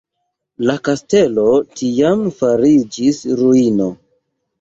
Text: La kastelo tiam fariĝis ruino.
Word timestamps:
La 0.69 0.75
kastelo 0.87 1.43
tiam 1.81 2.23
fariĝis 2.39 3.21
ruino. 3.43 3.91